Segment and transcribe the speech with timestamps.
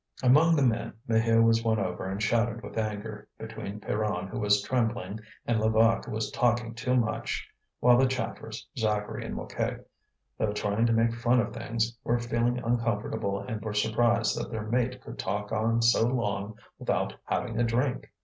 [0.23, 4.63] Among the men, Maheu was won over and shouted with anger, between Pierron who was
[4.63, 7.47] trembling and Levaque who was talking too much;
[7.81, 9.77] while the chaffers, Zacharie and Mouquet,
[10.39, 14.63] though trying to make fun of things, were feeling uncomfortable and were surprised that their
[14.65, 18.11] mate could talk on so long without having a drink.